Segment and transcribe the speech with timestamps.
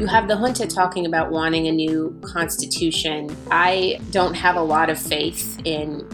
[0.00, 3.36] You have the junta talking about wanting a new constitution.
[3.50, 6.08] I don't have a lot of faith in,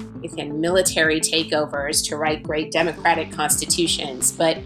[0.61, 4.59] military takeovers to write great democratic constitutions, but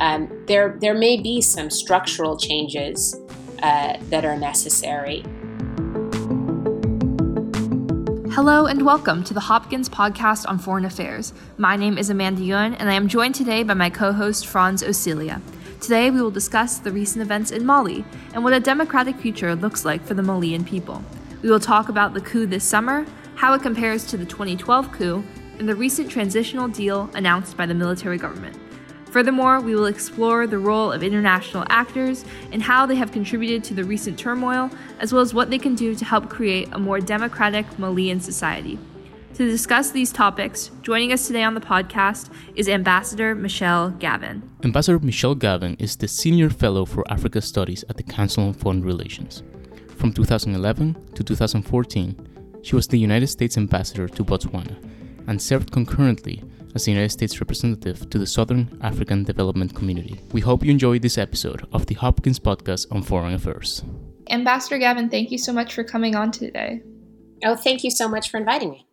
[0.00, 3.14] um, there, there may be some structural changes
[3.62, 5.22] uh, that are necessary.
[8.32, 11.34] Hello and welcome to the Hopkins podcast on foreign affairs.
[11.58, 14.82] My name is Amanda Yuen, and I am joined today by my co host Franz
[14.82, 15.42] Osilia.
[15.82, 18.04] Today, we will discuss the recent events in Mali
[18.34, 21.02] and what a democratic future looks like for the Malian people.
[21.42, 25.24] We will talk about the coup this summer, how it compares to the 2012 coup,
[25.58, 28.56] and the recent transitional deal announced by the military government.
[29.06, 33.74] Furthermore, we will explore the role of international actors and how they have contributed to
[33.74, 37.00] the recent turmoil, as well as what they can do to help create a more
[37.00, 38.78] democratic Malian society.
[39.34, 44.42] To discuss these topics, joining us today on the podcast is Ambassador Michelle Gavin.
[44.62, 48.84] Ambassador Michelle Gavin is the Senior Fellow for Africa Studies at the Council on Foreign
[48.84, 49.42] Relations.
[49.96, 54.76] From 2011 to 2014, she was the United States Ambassador to Botswana
[55.26, 60.20] and served concurrently as the United States representative to the Southern African Development Community.
[60.32, 63.82] We hope you enjoy this episode of the Hopkins Podcast on Foreign Affairs.
[64.28, 66.82] Ambassador Gavin, thank you so much for coming on today.
[67.44, 68.86] Oh, thank you so much for inviting me.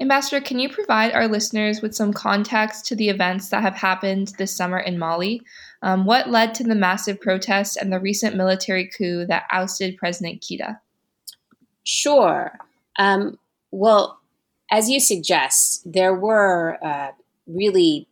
[0.00, 4.32] Ambassador, can you provide our listeners with some context to the events that have happened
[4.38, 5.42] this summer in Mali?
[5.82, 10.40] Um, what led to the massive protests and the recent military coup that ousted President
[10.40, 10.78] Keita?
[11.82, 12.58] Sure.
[12.98, 13.38] Um,
[13.70, 14.20] well,
[14.70, 17.12] as you suggest, there were uh,
[17.46, 18.06] really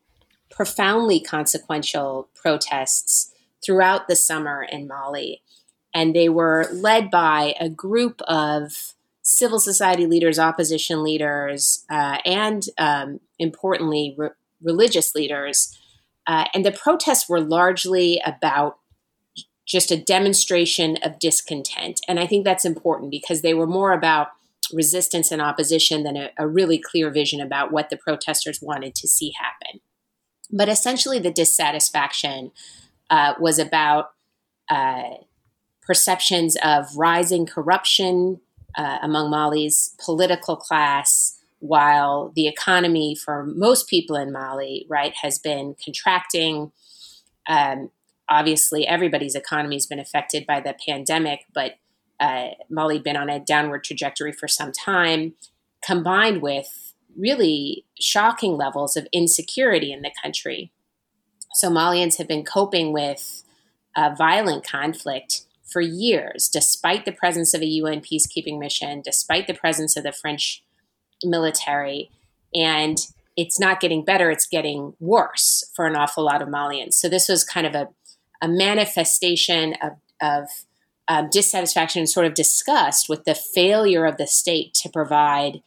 [0.50, 3.32] profoundly consequential protests
[3.64, 5.42] throughout the summer in Mali,
[5.94, 8.94] and they were led by a group of
[9.28, 14.28] civil society leaders, opposition leaders, uh, and um, importantly, re-
[14.62, 15.76] religious leaders.
[16.28, 18.78] Uh, and the protests were largely about
[19.66, 22.00] just a demonstration of discontent.
[22.06, 24.28] And I think that's important because they were more about
[24.72, 29.08] resistance and opposition than a, a really clear vision about what the protesters wanted to
[29.08, 29.80] see happen.
[30.52, 32.52] But essentially, the dissatisfaction
[33.10, 34.12] uh, was about
[34.70, 35.14] uh,
[35.82, 38.40] perceptions of rising corruption,
[38.76, 45.38] uh, among Mali's political class, while the economy for most people in Mali, right, has
[45.38, 46.72] been contracting.
[47.48, 47.90] Um,
[48.28, 51.76] obviously, everybody's economy has been affected by the pandemic, but
[52.20, 55.34] uh, Mali been on a downward trajectory for some time,
[55.84, 60.70] combined with really shocking levels of insecurity in the country.
[61.54, 63.42] So Malians have been coping with
[63.96, 69.54] uh, violent conflict for years, despite the presence of a UN peacekeeping mission, despite the
[69.54, 70.62] presence of the French
[71.24, 72.10] military.
[72.54, 72.98] And
[73.36, 76.94] it's not getting better, it's getting worse for an awful lot of Malians.
[76.94, 77.88] So this was kind of a,
[78.40, 80.48] a manifestation of, of
[81.08, 85.62] um, dissatisfaction and sort of disgust with the failure of the state to provide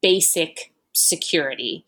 [0.00, 1.84] basic security,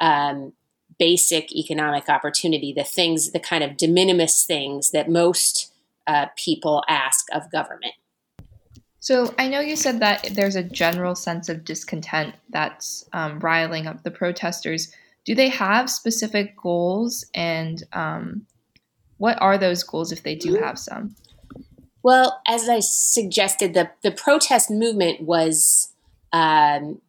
[0.00, 0.52] um,
[0.98, 5.69] basic economic opportunity, the things, the kind of de minimis things that most
[6.10, 7.94] uh, people ask of government.
[8.98, 13.86] So I know you said that there's a general sense of discontent that's um, riling
[13.86, 14.92] up the protesters.
[15.24, 18.46] Do they have specific goals, and um,
[19.18, 21.14] what are those goals if they do have some?
[22.02, 25.92] Well, as I suggested, the the protest movement was
[26.32, 27.00] um,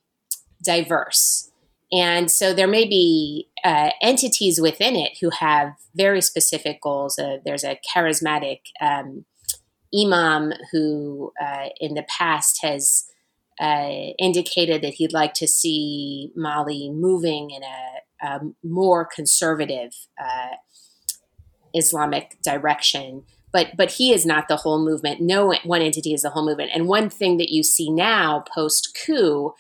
[0.64, 1.51] diverse.
[1.92, 7.20] And so there may be uh, entities within it who have very specific goals.
[7.20, 9.26] Uh, there's a charismatic um,
[9.94, 13.06] imam who, uh, in the past, has
[13.60, 20.56] uh, indicated that he'd like to see Mali moving in a, a more conservative uh,
[21.74, 23.24] Islamic direction.
[23.52, 25.20] But but he is not the whole movement.
[25.20, 26.72] No one entity is the whole movement.
[26.74, 29.54] And one thing that you see now post coup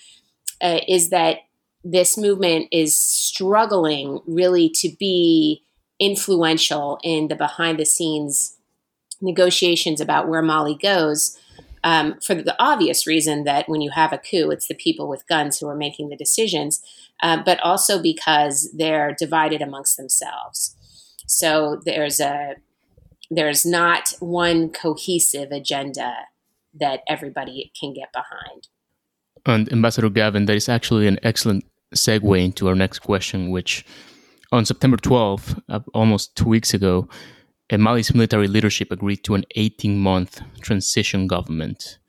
[0.62, 1.40] uh, is that
[1.84, 5.64] this movement is struggling really to be
[6.00, 8.58] influential in the behind the scenes
[9.22, 11.38] negotiations about where Mali goes.
[11.84, 15.28] Um, for the obvious reason that when you have a coup, it's the people with
[15.28, 16.82] guns who are making the decisions,
[17.24, 20.76] uh, but also because they're divided amongst themselves.
[21.28, 22.56] So there's a
[23.32, 26.14] there's not one cohesive agenda
[26.74, 28.68] that everybody can get behind.
[29.46, 31.66] And Ambassador Gavin, that is actually an excellent
[31.96, 33.86] segue into our next question, which
[34.52, 37.08] on September 12th, uh, almost two weeks ago,
[37.72, 42.00] Mali's military leadership agreed to an 18 month transition government.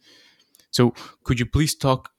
[0.71, 0.95] So,
[1.25, 2.11] could you please talk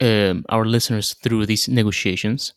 [0.00, 2.52] um, our listeners through these negotiations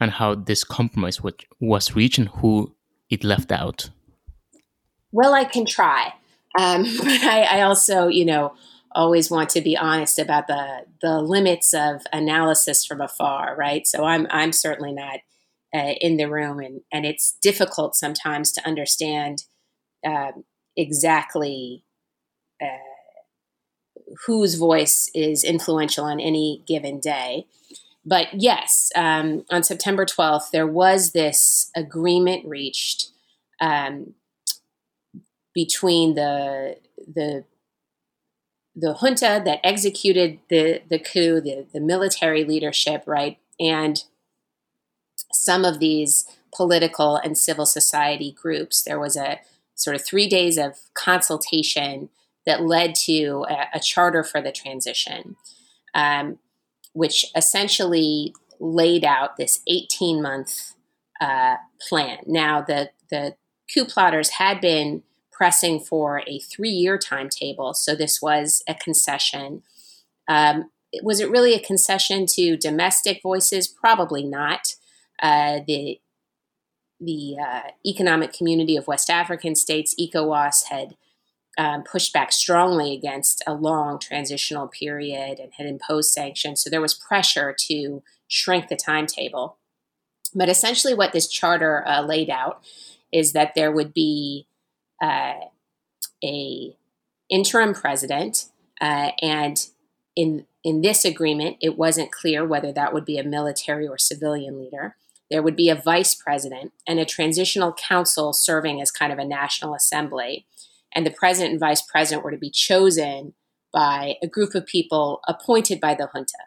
[0.00, 1.20] and how this compromise
[1.60, 2.74] was reached and who
[3.10, 3.90] it left out?
[5.12, 6.14] Well, I can try.
[6.58, 8.54] Um, but I, I also, you know,
[8.92, 13.86] always want to be honest about the the limits of analysis from afar, right?
[13.86, 15.20] So I'm I'm certainly not
[15.74, 19.44] uh, in the room, and and it's difficult sometimes to understand
[20.06, 20.32] uh,
[20.76, 21.84] exactly
[22.60, 22.66] uh,
[24.26, 27.46] whose voice is influential on any given day.
[28.04, 33.10] But yes, um, on September 12th, there was this agreement reached
[33.60, 34.14] um,
[35.54, 37.44] between the the
[38.74, 44.04] the junta that executed the the coup, the the military leadership, right, and
[45.32, 48.82] some of these political and civil society groups.
[48.82, 49.40] There was a
[49.74, 52.10] sort of three days of consultation
[52.46, 55.36] that led to a, a charter for the transition,
[55.94, 56.38] um,
[56.92, 60.74] which essentially laid out this 18 month
[61.20, 61.56] uh,
[61.88, 62.18] plan.
[62.26, 63.36] Now, the, the
[63.72, 65.02] coup plotters had been
[65.40, 69.62] pressing for a three year timetable, so this was a concession.
[70.28, 70.70] Um,
[71.02, 73.66] was it really a concession to domestic voices?
[73.66, 74.74] Probably not.
[75.22, 75.98] Uh, the
[77.00, 80.96] the uh, Economic Community of West African States, ECOWAS, had
[81.56, 86.62] um, pushed back strongly against a long transitional period and had imposed sanctions.
[86.62, 89.56] So there was pressure to shrink the timetable.
[90.34, 92.62] But essentially, what this charter uh, laid out
[93.10, 94.46] is that there would be
[95.00, 95.34] uh,
[96.22, 96.76] a
[97.28, 98.46] interim president,
[98.80, 99.66] uh, and
[100.16, 104.60] in in this agreement, it wasn't clear whether that would be a military or civilian
[104.60, 104.96] leader.
[105.30, 109.24] There would be a vice president and a transitional council serving as kind of a
[109.24, 110.46] national assembly
[110.94, 113.34] and the president and vice president were to be chosen
[113.72, 116.38] by a group of people appointed by the junta.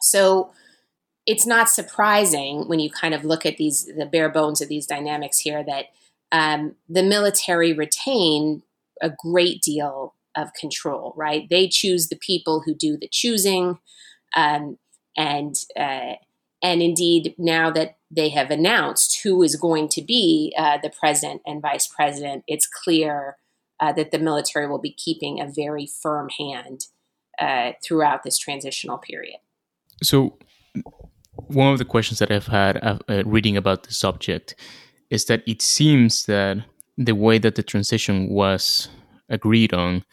[0.00, 0.52] So
[1.26, 4.86] it's not surprising when you kind of look at these the bare bones of these
[4.86, 5.86] dynamics here that
[6.32, 8.62] um, the military retain
[9.02, 11.14] a great deal of control.
[11.16, 11.48] Right?
[11.48, 13.78] They choose the people who do the choosing,
[14.36, 14.78] um,
[15.16, 16.14] and uh,
[16.62, 21.42] and indeed, now that they have announced who is going to be uh, the president
[21.46, 23.36] and vice president, it's clear
[23.80, 26.86] uh, that the military will be keeping a very firm hand
[27.40, 29.38] uh, throughout this transitional period.
[30.02, 30.38] So,
[31.32, 34.54] one of the questions that I've had uh, reading about the subject
[35.10, 36.64] is that it seems that
[36.96, 38.88] the way that the transition was
[39.28, 40.04] agreed on,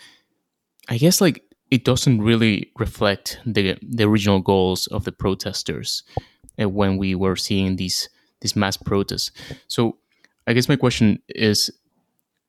[0.90, 6.04] I guess, like it doesn't really reflect the the original goals of the protesters
[6.62, 8.10] uh, when we were seeing these
[8.42, 9.32] these mass protests.
[9.68, 9.98] So
[10.48, 11.70] I guess my question is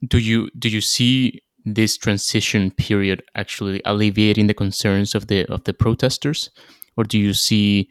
[0.06, 5.64] do you do you see this transition period actually alleviating the concerns of the of
[5.64, 6.50] the protesters
[6.96, 7.88] or do you see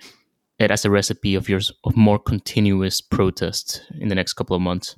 [0.60, 4.62] it as a recipe of yours of more continuous protest in the next couple of
[4.62, 4.96] months?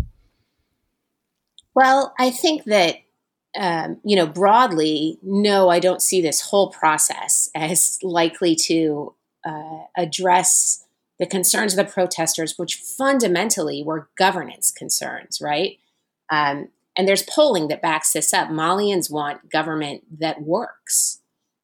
[1.76, 2.98] Well, I think that
[3.58, 9.16] um, you know broadly, no, I don't see this whole process as likely to
[9.46, 10.86] uh, address
[11.20, 15.78] the concerns of the protesters, which fundamentally were governance concerns, right?
[16.32, 18.50] Um, and there's polling that backs this up.
[18.50, 21.19] Malians want government that works,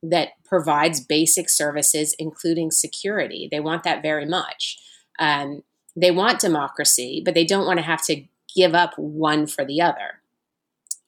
[0.09, 3.47] that provides basic services, including security.
[3.49, 4.77] They want that very much.
[5.19, 5.63] Um,
[5.95, 8.23] they want democracy, but they don't want to have to
[8.55, 10.21] give up one for the other.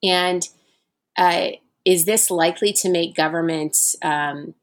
[0.03, 0.47] And
[1.17, 1.49] uh,
[1.85, 4.53] is this likely to make governments um,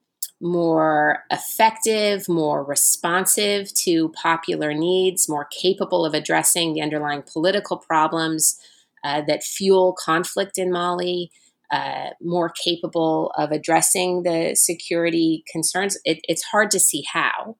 [0.40, 8.60] more effective, more responsive to popular needs, more capable of addressing the underlying political problems
[9.02, 11.30] uh, that fuel conflict in Mali,
[11.74, 15.98] uh, more capable of addressing the security concerns.
[16.04, 17.56] It, it's hard to see how.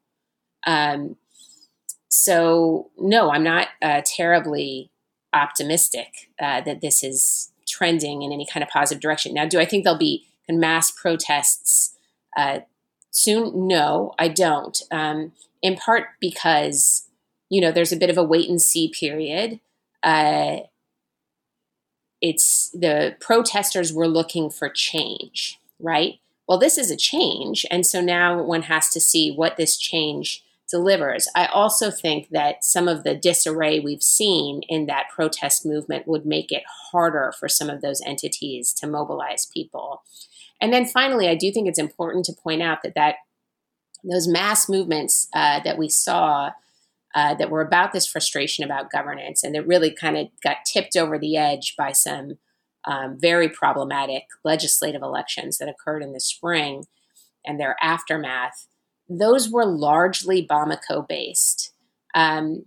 [0.64, 1.16] Um,
[2.08, 4.92] so, no, I'm not uh, terribly
[5.32, 9.34] optimistic uh, that this is trending in any kind of positive direction.
[9.34, 11.96] Now, do I think there'll be mass protests
[12.36, 12.60] uh,
[13.10, 13.66] soon?
[13.66, 14.80] No, I don't.
[14.92, 17.08] Um, in part because,
[17.50, 19.58] you know, there's a bit of a wait and see period.
[22.26, 26.20] It's the protesters were looking for change, right?
[26.48, 27.66] Well, this is a change.
[27.70, 31.28] And so now one has to see what this change delivers.
[31.36, 36.24] I also think that some of the disarray we've seen in that protest movement would
[36.24, 36.62] make it
[36.92, 40.02] harder for some of those entities to mobilize people.
[40.62, 43.16] And then finally, I do think it's important to point out that that
[44.02, 46.52] those mass movements uh, that we saw
[47.14, 50.96] uh, that were about this frustration about governance and that really kind of got tipped
[50.96, 52.38] over the edge by some
[52.86, 56.84] um, very problematic legislative elections that occurred in the spring
[57.44, 58.66] and their aftermath,
[59.08, 61.72] those were largely Bamako based.
[62.14, 62.66] Um,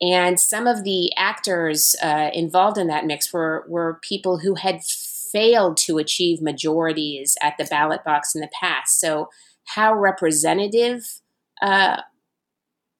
[0.00, 4.82] and some of the actors uh, involved in that mix were, were people who had
[4.82, 9.00] failed to achieve majorities at the ballot box in the past.
[9.00, 9.30] So,
[9.64, 11.20] how representative
[11.62, 12.02] uh,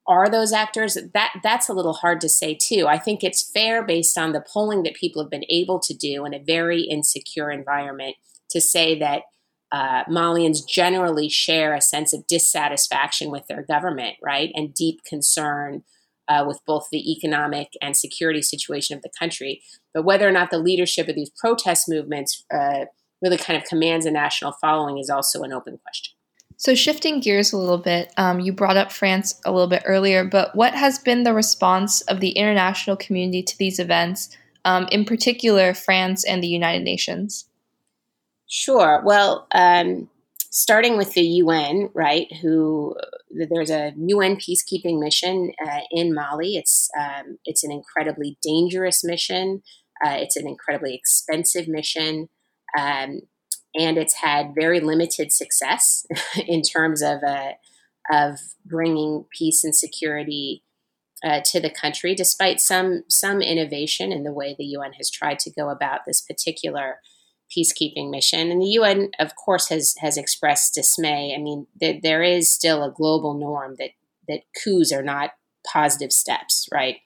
[0.05, 0.97] are those actors?
[1.13, 2.87] That that's a little hard to say too.
[2.87, 6.25] I think it's fair based on the polling that people have been able to do
[6.25, 8.15] in a very insecure environment
[8.49, 9.23] to say that
[9.71, 15.83] uh, Malians generally share a sense of dissatisfaction with their government, right, and deep concern
[16.27, 19.61] uh, with both the economic and security situation of the country.
[19.93, 22.85] But whether or not the leadership of these protest movements uh,
[23.21, 26.13] really kind of commands a national following is also an open question.
[26.63, 30.23] So, shifting gears a little bit, um, you brought up France a little bit earlier,
[30.23, 34.29] but what has been the response of the international community to these events,
[34.63, 37.49] um, in particular, France and the United Nations?
[38.47, 39.03] Sure.
[39.03, 40.09] Well, um,
[40.51, 42.31] starting with the UN, right?
[42.41, 42.95] Who
[43.29, 46.55] there's a UN peacekeeping mission uh, in Mali.
[46.55, 49.63] It's um, it's an incredibly dangerous mission.
[50.01, 52.29] Uh, it's an incredibly expensive mission,
[52.79, 53.19] um,
[53.75, 56.05] and it's had very limited success
[56.47, 57.53] in terms of uh,
[58.11, 60.63] of bringing peace and security
[61.23, 65.39] uh, to the country, despite some some innovation in the way the UN has tried
[65.39, 66.97] to go about this particular
[67.55, 68.51] peacekeeping mission.
[68.51, 71.33] And the UN, of course, has has expressed dismay.
[71.35, 73.91] I mean, th- there is still a global norm that
[74.27, 75.31] that coups are not
[75.65, 76.97] positive steps, right?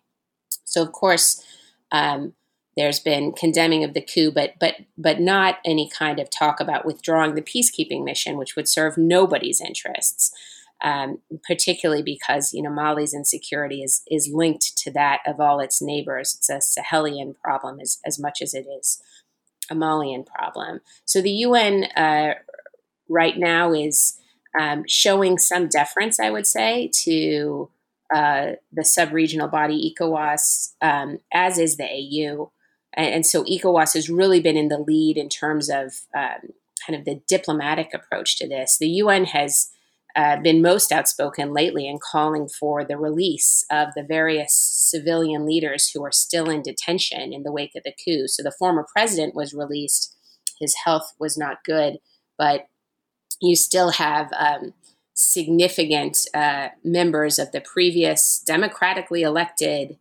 [0.65, 1.43] So, of course,
[1.91, 2.33] um,
[2.77, 6.85] there's been condemning of the coup, but but but not any kind of talk about
[6.85, 10.31] withdrawing the peacekeeping mission, which would serve nobody's interests.
[10.83, 15.81] Um, particularly because you know Mali's insecurity is is linked to that of all its
[15.81, 16.35] neighbors.
[16.35, 19.01] It's a Sahelian problem as as much as it is
[19.69, 20.81] a Malian problem.
[21.03, 22.35] So the UN uh,
[23.09, 24.19] right now is
[24.57, 27.69] um, showing some deference, I would say, to
[28.13, 32.51] uh, the sub-regional body ECOWAS, um, as is the AU.
[32.97, 36.49] And, and, so ECOWAS has really been in the lead in terms of um,
[36.85, 38.77] kind of the diplomatic approach to this.
[38.77, 39.69] The UN has
[40.15, 45.91] uh, been most outspoken lately in calling for the release of the various civilian leaders
[45.91, 48.27] who are still in detention in the wake of the coup.
[48.27, 50.15] So the former president was released.
[50.59, 51.99] His health was not good,
[52.35, 52.67] but
[53.39, 54.73] you still have um,
[55.13, 59.97] significant uh, members of the previous democratically elected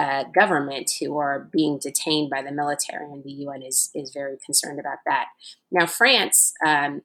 [0.00, 4.36] uh, government who are being detained by the military, and the UN is is very
[4.44, 5.26] concerned about that.
[5.70, 7.02] Now, France, um,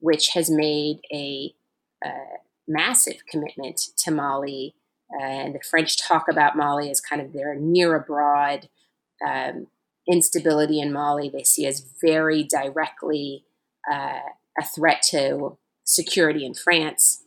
[0.00, 1.54] which has made a
[2.66, 4.74] massive commitment to Mali.
[5.10, 8.68] and the French talk about Mali as kind of their near abroad
[9.26, 9.66] um,
[10.08, 11.28] instability in Mali.
[11.28, 13.44] They see as very directly
[13.90, 14.20] uh,
[14.58, 17.24] a threat to security in France.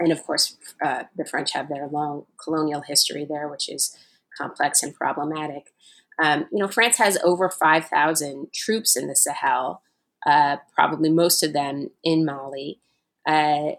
[0.00, 3.96] And of course, uh, the French have their long colonial history there, which is
[4.36, 5.72] complex and problematic.
[6.20, 9.82] Um, you know, France has over 5,000 troops in the Sahel,
[10.26, 12.80] uh, probably most of them in Mali.
[13.26, 13.72] Uh,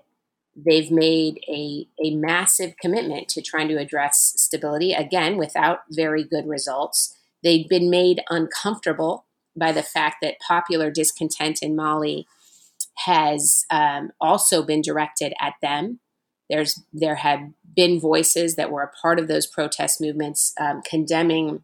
[0.55, 6.47] they've made a, a massive commitment to trying to address stability, again, without very good
[6.47, 7.17] results.
[7.43, 9.25] They've been made uncomfortable
[9.55, 12.27] by the fact that popular discontent in Mali
[13.05, 15.99] has um, also been directed at them.
[16.51, 17.39] There's there have
[17.75, 21.63] been voices that were a part of those protest movements um, condemning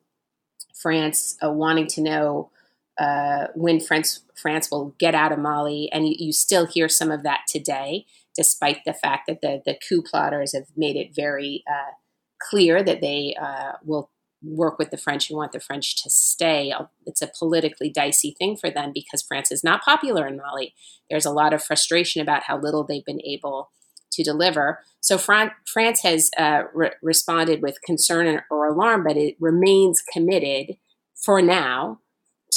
[0.74, 2.50] France, uh, wanting to know
[2.98, 7.12] uh, when France France will get out of Mali, and you, you, still hear some
[7.12, 11.64] of that today, despite the fact that the the coup plotters have made it very
[11.70, 11.92] uh,
[12.40, 14.10] clear that they uh, will
[14.42, 16.74] work with the French and want the French to stay.
[17.06, 20.74] It's a politically dicey thing for them because France is not popular in Mali.
[21.10, 23.72] There's a lot of frustration about how little they've been able
[24.12, 24.80] to deliver.
[25.00, 30.78] So Fran- France has uh, re- responded with concern or alarm, but it remains committed
[31.16, 32.00] for now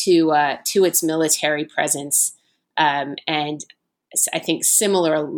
[0.04, 2.32] to uh, to its military presence,
[2.76, 3.64] um, and
[4.32, 5.28] I think similar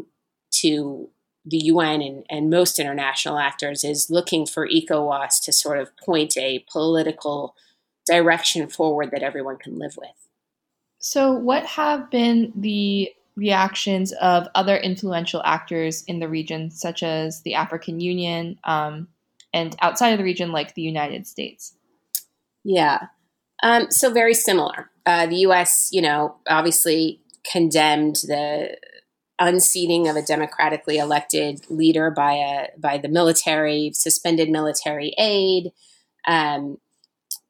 [0.61, 1.11] to
[1.45, 6.37] the UN and, and most international actors is looking for ECOWAS to sort of point
[6.37, 7.57] a political
[8.07, 10.11] direction forward that everyone can live with.
[10.99, 17.43] So, what have been the reactions of other influential actors in the region, such as
[17.43, 19.09] the African Union um,
[19.55, 21.75] and outside of the region, like the United States?
[22.65, 23.07] Yeah.
[23.63, 24.91] Um, so very similar.
[25.07, 27.21] Uh, the U.S., you know, obviously
[27.51, 28.77] condemned the
[29.39, 35.73] unseating of a democratically elected leader by a by the military, suspended military aid.
[36.27, 36.79] Um,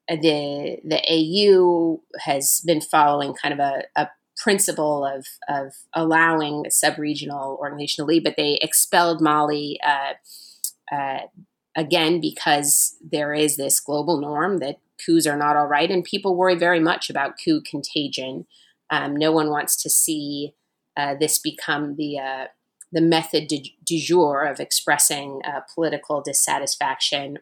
[0.07, 6.71] the the AU has been following kind of a, a principle of of allowing a
[6.71, 9.79] sub regional organization to lead, but they expelled Mali.
[9.85, 10.13] Uh,
[10.93, 11.19] uh,
[11.75, 16.35] again, because there is this global norm that coups are not all right, and people
[16.35, 18.45] worry very much about coup contagion.
[18.89, 20.53] Um, no one wants to see
[20.97, 22.45] uh, this become the uh,
[22.91, 27.39] the method du, du jour of expressing uh, political dissatisfaction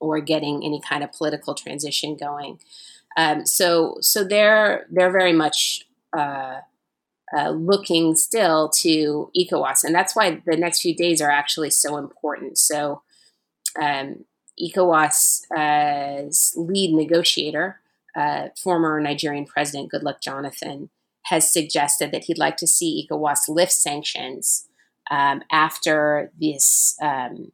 [0.00, 2.60] or getting any kind of political transition going.
[3.16, 5.84] Um, so so they're they're very much
[6.16, 6.60] uh,
[7.36, 11.96] uh, looking still to ECOWAS, and that's why the next few days are actually so
[11.96, 12.58] important.
[12.58, 13.02] So
[13.80, 14.24] um,
[14.60, 17.80] ECOWAS's lead negotiator,
[18.16, 20.90] uh, former Nigerian President Goodluck Jonathan,
[21.24, 24.66] has suggested that he'd like to see ECOWAS lift sanctions
[25.10, 27.52] um, after this um,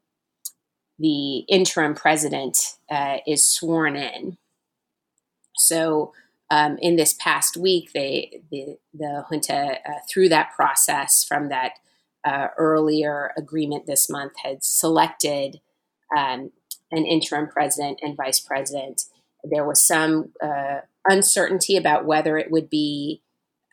[0.99, 2.59] the interim president
[2.91, 4.39] uh, is sworn in.
[5.57, 6.13] So,
[6.51, 11.73] um, in this past week, they the the junta uh, through that process from that
[12.25, 15.61] uh, earlier agreement this month had selected
[16.17, 16.51] um,
[16.91, 19.05] an interim president and vice president.
[19.45, 23.23] There was some uh, uncertainty about whether it would be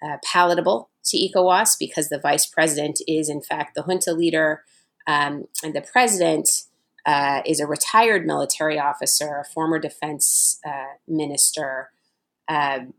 [0.03, 4.63] uh, palatable to ECOWAS because the vice president is, in fact, the junta leader,
[5.07, 6.63] um, and the president
[7.05, 11.89] uh, is a retired military officer, a former defense uh, minister.
[12.47, 12.93] Um,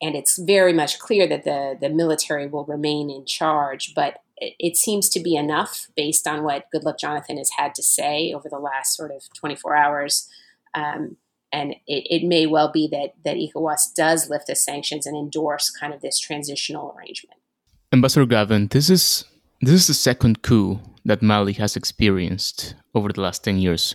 [0.00, 4.54] and it's very much clear that the, the military will remain in charge, but it,
[4.58, 8.48] it seems to be enough based on what Goodluck Jonathan has had to say over
[8.48, 10.28] the last sort of 24 hours.
[10.74, 11.16] Um,
[11.52, 15.70] and it, it, may well be that that ECOWAS does lift the sanctions and endorse
[15.70, 17.38] kind of this transitional arrangement.
[17.92, 19.24] Ambassador Gavin, this is
[19.60, 23.94] this is the second coup that Mali has experienced over the last 10 years,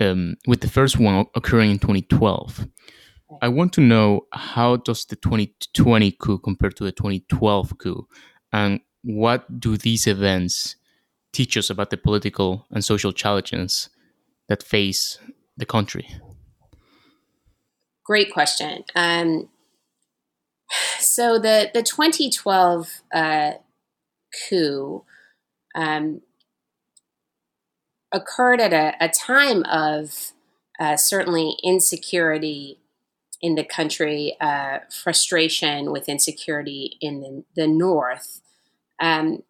[0.00, 2.68] um, with the first one occurring in 2012.
[3.42, 8.06] I want to know how does the 2020 coup compare to the 2012 coup,
[8.52, 10.76] and what do these events
[11.32, 13.90] teach us about the political and social challenges
[14.48, 15.18] that face
[15.56, 16.08] the country?
[18.04, 18.84] Great question.
[18.94, 19.48] Um,
[20.98, 23.52] so the the 2012 uh,
[24.48, 25.04] coup
[25.74, 26.20] um,
[28.12, 30.32] occurred at a, a time of
[30.78, 32.78] uh, certainly insecurity
[33.40, 38.40] in the country, uh, frustration with insecurity in the, the north.
[39.00, 39.42] Um,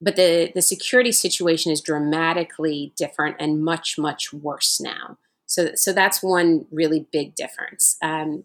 [0.00, 5.18] but the, the security situation is dramatically different and much, much worse now.
[5.46, 7.96] So, so that's one really big difference.
[8.02, 8.44] Um,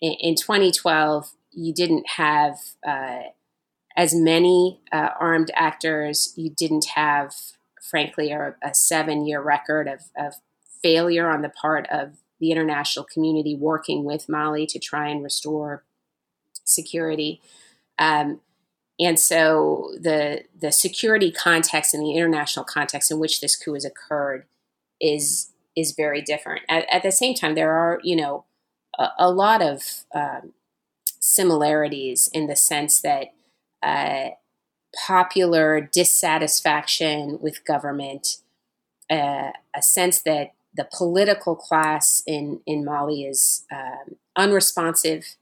[0.00, 3.22] in, in, 2012, you didn't have uh,
[3.96, 6.32] as many uh, armed actors.
[6.36, 7.34] You didn't have,
[7.82, 10.34] frankly, a, a seven year record of, of
[10.82, 15.84] failure on the part of the international community working with Mali to try and restore
[16.64, 17.40] security.
[17.98, 18.40] Um,
[18.98, 23.84] and so the the security context and the international context in which this coup has
[23.84, 24.46] occurred
[25.00, 26.62] is is very different.
[26.68, 28.44] At, at the same time, there are you know
[28.98, 30.52] a, a lot of um,
[31.20, 33.34] similarities in the sense that
[33.82, 34.30] uh,
[35.06, 38.38] popular dissatisfaction with government,
[39.10, 45.36] uh, a sense that the political class in in Mali is um, unresponsive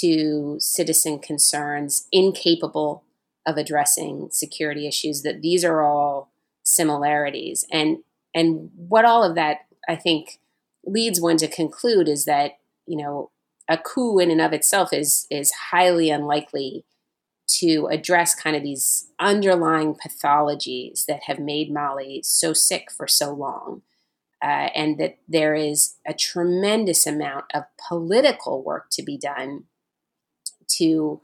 [0.00, 3.04] to citizen concerns, incapable
[3.46, 6.30] of addressing security issues, that these are all
[6.62, 7.64] similarities.
[7.70, 7.98] And
[8.34, 10.38] and what all of that I think
[10.84, 12.52] leads one to conclude is that,
[12.86, 13.30] you know,
[13.68, 16.84] a coup in and of itself is is highly unlikely
[17.46, 23.32] to address kind of these underlying pathologies that have made Mali so sick for so
[23.32, 23.82] long.
[24.42, 29.64] Uh, and that there is a tremendous amount of political work to be done
[30.66, 31.20] to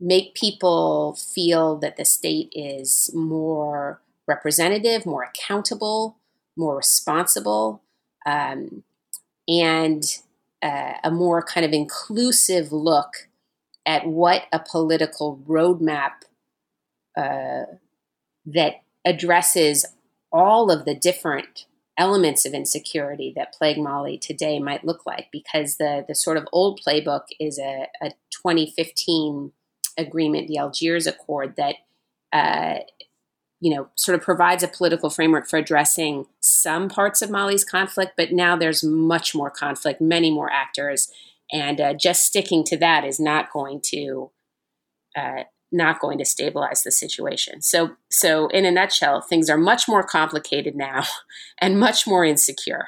[0.00, 6.16] make people feel that the state is more representative, more accountable,
[6.56, 7.82] more responsible,
[8.24, 8.82] um,
[9.46, 10.18] and
[10.62, 13.28] uh, a more kind of inclusive look
[13.86, 16.12] at what a political roadmap
[17.16, 17.64] uh,
[18.44, 19.86] that addresses
[20.30, 21.64] all of the different
[21.98, 26.48] elements of insecurity that plague Mali today might look like, because the the sort of
[26.52, 29.52] old playbook is a, a 2015
[29.98, 31.74] agreement, the Algiers Accord, that
[32.32, 32.78] uh,
[33.60, 38.12] you know sort of provides a political framework for addressing some parts of Mali's conflict,
[38.16, 41.10] but now there's much more conflict, many more actors,
[41.52, 44.30] and uh, just sticking to that is not going to
[45.16, 47.62] uh, not going to stabilize the situation.
[47.62, 51.04] So, so in a nutshell, things are much more complicated now
[51.60, 52.86] and much more insecure.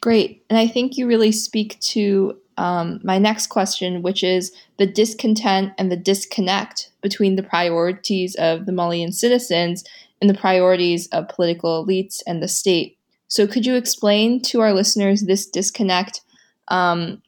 [0.00, 0.44] Great.
[0.50, 5.72] And I think you really speak to um, my next question, which is the discontent
[5.78, 9.84] and the disconnect between the priorities of the Malian citizens
[10.20, 12.98] and the priorities of political elites and the state.
[13.28, 16.22] So, could you explain to our listeners this disconnect
[16.68, 17.22] um,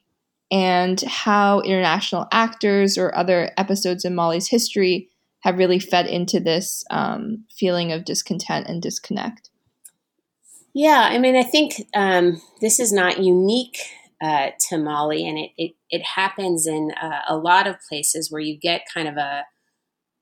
[0.51, 5.09] and how international actors or other episodes in Mali's history
[5.41, 9.49] have really fed into this um, feeling of discontent and disconnect?
[10.73, 13.77] Yeah, I mean, I think um, this is not unique
[14.21, 18.41] uh, to Mali, and it, it, it happens in uh, a lot of places where
[18.41, 19.45] you get kind of a,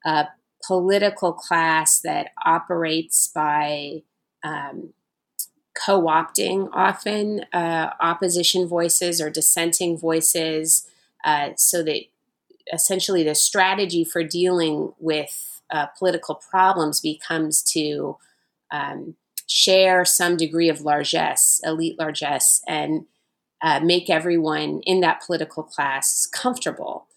[0.05, 0.27] a
[0.65, 4.03] political class that operates by
[4.43, 4.93] um,
[5.85, 10.87] co opting often uh, opposition voices or dissenting voices
[11.23, 12.01] uh, so that
[12.73, 18.17] essentially the strategy for dealing with uh, political problems becomes to
[18.71, 19.15] um,
[19.47, 23.05] share some degree of largesse, elite largesse, and
[23.61, 27.07] uh, make everyone in that political class comfortable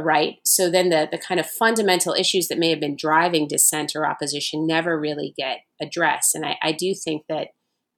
[0.00, 0.38] right?
[0.44, 4.06] So then the, the kind of fundamental issues that may have been driving dissent or
[4.06, 6.34] opposition never really get addressed.
[6.34, 7.48] And I, I do think that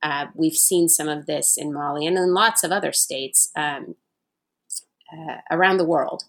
[0.05, 3.97] uh, we've seen some of this in Mali and in lots of other states um,
[5.11, 6.25] uh, around the world.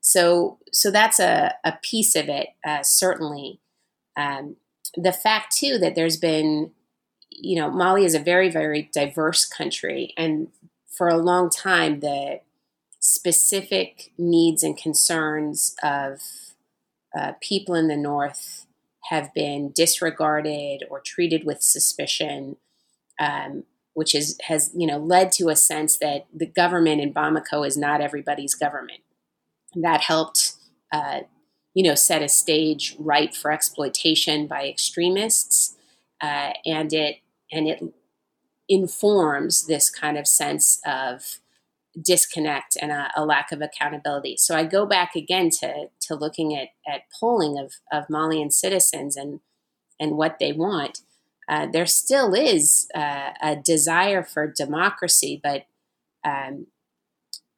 [0.00, 3.60] So, so that's a, a piece of it, uh, certainly.
[4.16, 4.56] Um,
[4.96, 6.70] the fact, too, that there's been,
[7.30, 10.14] you know, Mali is a very, very diverse country.
[10.16, 10.48] And
[10.88, 12.40] for a long time, the
[12.98, 16.22] specific needs and concerns of
[17.16, 18.66] uh, people in the North
[19.10, 22.56] have been disregarded or treated with suspicion,
[23.18, 27.66] um, which is has you know led to a sense that the government in Bamako
[27.66, 29.00] is not everybody's government.
[29.74, 30.54] That helped,
[30.92, 31.20] uh,
[31.74, 35.76] you know, set a stage ripe for exploitation by extremists,
[36.20, 37.16] uh, and it
[37.50, 37.82] and it
[38.68, 41.38] informs this kind of sense of
[42.00, 44.36] disconnect and a, a, lack of accountability.
[44.36, 49.16] So I go back again to to looking at at polling of of Malian citizens
[49.16, 49.40] and
[49.98, 51.00] and what they want.
[51.48, 55.64] Uh, there still is uh, a desire for democracy, but
[56.24, 56.66] um,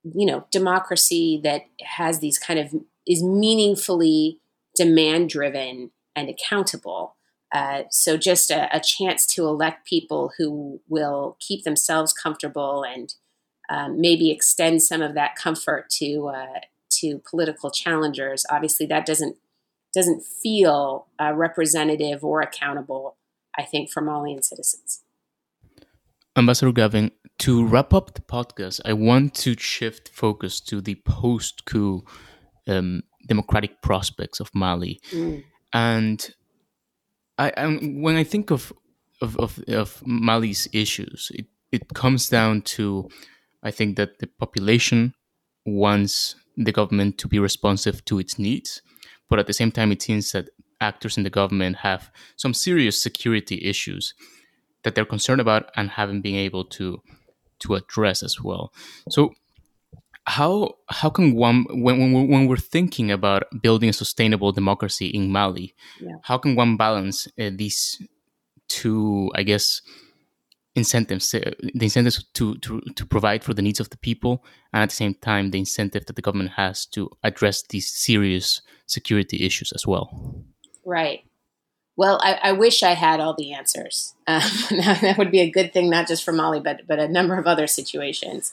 [0.05, 2.75] you know, democracy that has these kind of
[3.07, 4.39] is meaningfully
[4.77, 7.17] demand driven and accountable.
[7.53, 13.15] Uh, so just a, a, chance to elect people who will keep themselves comfortable and
[13.69, 18.47] um, maybe extend some of that comfort to uh, to political challengers.
[18.51, 19.37] Obviously, that doesn't
[19.93, 23.17] doesn't feel uh, representative or accountable.
[23.59, 25.03] I think for Malian citizens.
[26.37, 32.05] Ambassador Gavin, to wrap up the podcast, I want to shift focus to the post-coup
[32.69, 35.43] um, democratic prospects of Mali, mm.
[35.73, 36.35] and
[37.39, 38.73] I, I, when I think of
[39.21, 43.09] of, of, of Mali's issues, it, it comes down to
[43.63, 45.15] I think that the population
[45.67, 48.83] wants the government to be responsive to its needs,
[49.29, 50.49] but at the same time, it seems that
[50.81, 54.15] actors in the government have some serious security issues
[54.83, 57.03] that they're concerned about and haven't been able to
[57.61, 58.73] to address as well.
[59.11, 59.35] So,
[60.27, 65.07] how how can one when when we're, when we're thinking about building a sustainable democracy
[65.07, 66.17] in Mali, yeah.
[66.23, 68.01] how can one balance uh, these
[68.69, 69.83] two, I guess,
[70.75, 74.83] incentives uh, the incentives to, to to provide for the needs of the people and
[74.83, 79.45] at the same time the incentive that the government has to address these serious security
[79.45, 80.45] issues as well
[80.91, 81.25] right.
[81.97, 84.15] Well i, I wish i had all the answers.
[84.27, 87.39] Um, that would be a good thing not just for mali but but a number
[87.39, 88.53] of other situations.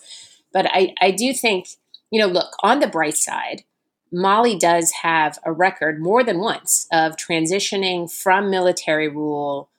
[0.54, 1.70] But i i do think
[2.12, 3.64] you know look on the bright side
[4.10, 9.70] Mali does have a record more than once of transitioning from military rule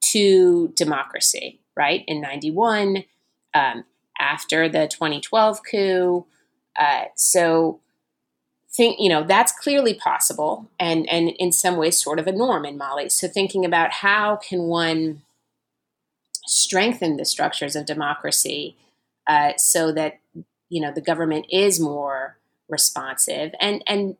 [0.00, 3.04] to democracy right, in 91,
[3.54, 3.84] um,
[4.18, 6.26] after the 2012 coup.
[6.78, 7.80] Uh, so,
[8.70, 12.64] think you know that's clearly possible, and and in some ways, sort of a norm
[12.64, 13.08] in Mali.
[13.08, 15.22] So, thinking about how can one
[16.46, 18.76] strengthen the structures of democracy
[19.26, 20.20] uh, so that
[20.68, 24.16] you know the government is more responsive and and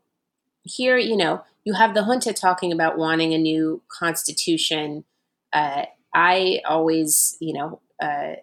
[0.62, 5.04] here you know you have the junta talking about wanting a new constitution
[5.52, 5.84] uh,
[6.14, 8.37] I always, you know, uh,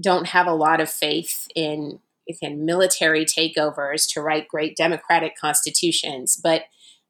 [0.00, 6.38] don't have a lot of faith in in military takeovers to write great democratic constitutions,
[6.42, 6.62] but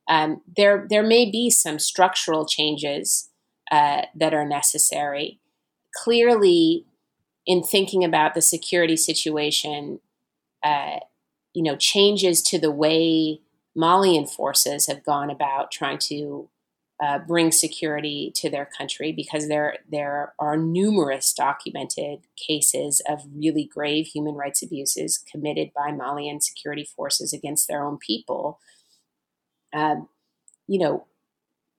[0.08, 3.30] um, there there may be some structural changes
[3.70, 5.40] uh, that are necessary.
[5.94, 6.84] Clearly,
[7.46, 10.00] in thinking about the security situation,
[10.62, 10.98] uh,
[11.54, 13.40] you know, changes to the way
[13.74, 16.48] Malian forces have gone about trying to
[17.02, 23.64] uh, bring security to their country because there there are numerous documented cases of really
[23.64, 28.60] grave human rights abuses committed by Malian security forces against their own people.
[29.72, 30.08] Um,
[30.68, 31.06] you know,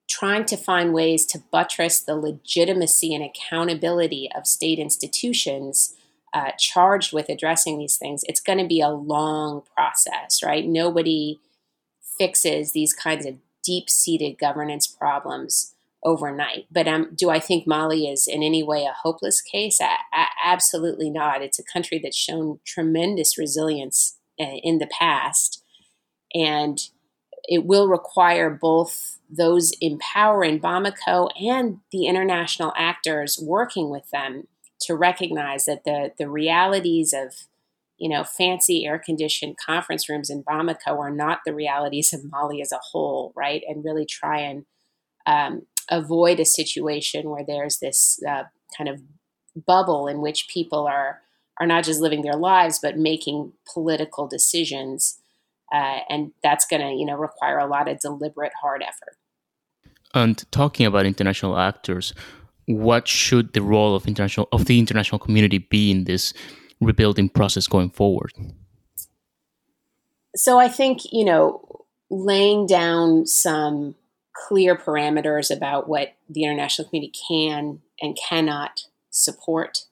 [0.10, 5.96] trying to find ways to buttress the legitimacy and accountability of state institutions
[6.34, 10.66] uh, charged with addressing these things, it's going to be a long process, right?
[10.66, 11.40] Nobody
[12.18, 15.74] fixes these kinds of deep seated governance problems
[16.04, 16.68] overnight.
[16.72, 19.80] But um, do I think Mali is in any way a hopeless case?
[20.44, 21.42] absolutely not.
[21.42, 25.64] It's a country that's shown tremendous resilience uh, in the past.
[26.34, 26.80] And
[27.48, 34.10] it will require both those in power in Bamako and the international actors working with
[34.12, 34.48] them
[34.82, 37.34] to recognize that the, the realities of
[37.98, 42.62] you know, fancy air conditioned conference rooms in Bamako are not the realities of Mali
[42.62, 43.64] as a whole, right?
[43.68, 44.66] And really try and
[45.26, 48.44] um, avoid a situation where there's this uh,
[48.78, 49.02] kind of
[49.66, 51.22] bubble in which people are
[51.62, 55.18] are not just living their lives but making political decisions,
[55.74, 59.16] uh, and that's going to you know require a lot of deliberate, hard effort.
[60.14, 62.14] And talking about international actors,
[62.66, 66.34] what should the role of international of the international community be in this?
[66.82, 68.34] Rebuilding process going forward?
[70.36, 73.96] So I think, you know, laying down some
[74.34, 79.86] clear parameters about what the international community can and cannot support,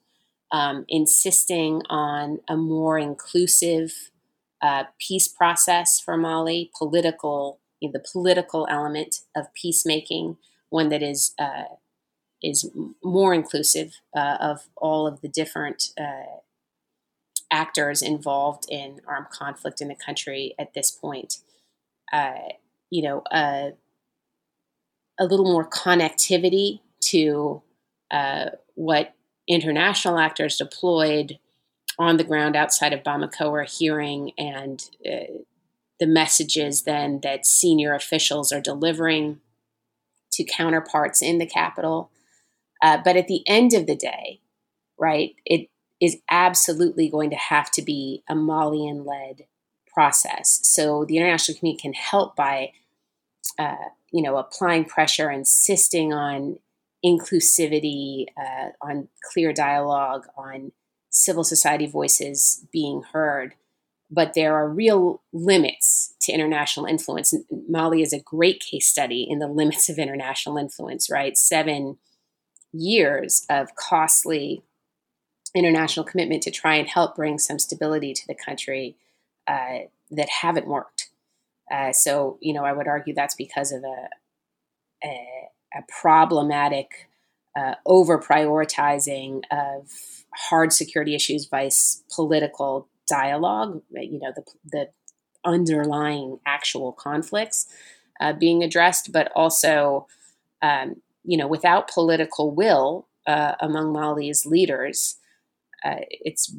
[0.51, 4.11] um, insisting on a more inclusive
[4.61, 10.37] uh, peace process for Mali, political, you know, the political element of peacemaking,
[10.69, 11.63] one that is uh,
[12.41, 12.69] is
[13.03, 16.39] more inclusive uh, of all of the different uh,
[17.53, 21.37] actors involved in armed conflict in the country at this point.
[22.11, 22.49] Uh,
[22.89, 23.69] you know, uh,
[25.19, 27.61] a little more connectivity to
[28.11, 29.13] uh, what
[29.47, 31.37] international actors deployed
[31.99, 35.41] on the ground outside of Bamako are hearing and uh,
[35.99, 39.39] the messages then that senior officials are delivering
[40.31, 42.09] to counterparts in the capital.
[42.81, 44.39] Uh, but at the end of the day,
[44.97, 45.69] right, it
[46.03, 49.45] is absolutely going to have to be a Malian led
[49.93, 50.59] process.
[50.63, 52.73] So the international community can help by,
[53.57, 53.75] uh,
[54.11, 56.59] you know, applying pressure, insisting on
[57.05, 60.73] inclusivity, uh, on clear dialogue, on
[61.09, 63.53] civil society voices being heard.
[64.11, 67.33] But there are real limits to international influence.
[67.69, 71.37] Mali is a great case study in the limits of international influence, right?
[71.37, 71.97] Seven
[72.73, 74.63] years of costly
[75.55, 78.95] international commitment to try and help bring some stability to the country
[79.47, 79.79] uh,
[80.11, 81.09] that haven't worked.
[81.71, 84.09] Uh, so, you know, I would argue that's because of a,
[85.03, 87.09] a, a problematic
[87.55, 89.89] uh, over prioritizing of
[90.33, 94.89] hard security issues vice political dialogue, you know, the, the
[95.45, 97.67] underlying actual conflicts
[98.19, 100.07] uh, being addressed, but also,
[100.61, 105.17] um, you know, without political will uh, among Mali's leaders,
[105.83, 106.55] uh, it's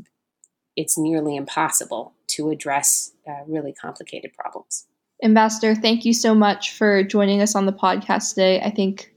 [0.77, 4.87] it's nearly impossible to address uh, really complicated problems.
[5.23, 8.61] Ambassador, thank you so much for joining us on the podcast today.
[8.61, 9.15] I think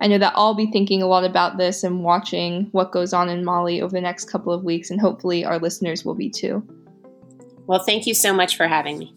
[0.00, 3.28] I know that I'll be thinking a lot about this and watching what goes on
[3.28, 6.66] in Mali over the next couple of weeks, and hopefully our listeners will be too.
[7.66, 9.14] Well, thank you so much for having me.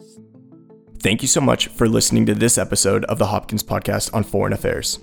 [0.99, 4.53] Thank you so much for listening to this episode of the Hopkins Podcast on Foreign
[4.53, 4.99] Affairs.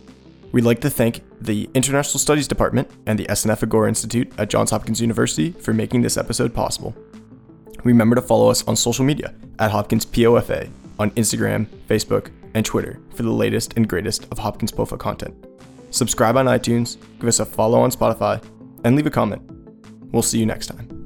[0.52, 4.70] We'd like to thank the International Studies Department and the SNF Agora Institute at Johns
[4.70, 6.94] Hopkins University for making this episode possible.
[7.84, 13.00] Remember to follow us on social media at Hopkins POFA on Instagram, Facebook, and Twitter
[13.14, 15.34] for the latest and greatest of Hopkins POFA content.
[15.90, 18.42] Subscribe on iTunes, give us a follow on Spotify,
[18.84, 19.42] and leave a comment.
[20.12, 21.01] We'll see you next time.